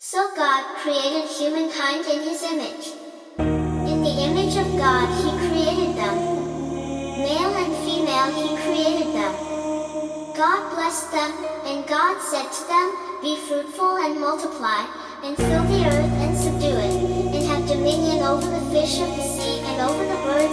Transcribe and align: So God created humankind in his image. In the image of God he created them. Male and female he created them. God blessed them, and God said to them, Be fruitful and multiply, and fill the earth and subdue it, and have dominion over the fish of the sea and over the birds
So 0.00 0.30
God 0.36 0.76
created 0.78 1.26
humankind 1.26 2.06
in 2.06 2.22
his 2.22 2.40
image. 2.44 2.94
In 3.36 3.98
the 4.06 4.14
image 4.30 4.54
of 4.54 4.70
God 4.78 5.10
he 5.18 5.28
created 5.42 5.96
them. 5.98 6.14
Male 7.18 7.50
and 7.58 7.74
female 7.82 8.30
he 8.30 8.46
created 8.62 9.12
them. 9.12 9.34
God 10.38 10.72
blessed 10.72 11.10
them, 11.10 11.32
and 11.66 11.84
God 11.88 12.22
said 12.22 12.46
to 12.46 12.62
them, 12.70 12.94
Be 13.22 13.34
fruitful 13.48 13.96
and 13.96 14.20
multiply, 14.20 14.86
and 15.24 15.36
fill 15.36 15.64
the 15.64 15.86
earth 15.90 16.14
and 16.22 16.38
subdue 16.38 16.78
it, 16.78 17.34
and 17.34 17.44
have 17.50 17.66
dominion 17.66 18.22
over 18.22 18.46
the 18.46 18.70
fish 18.70 19.00
of 19.00 19.10
the 19.16 19.26
sea 19.26 19.58
and 19.66 19.80
over 19.80 20.04
the 20.06 20.20
birds 20.22 20.47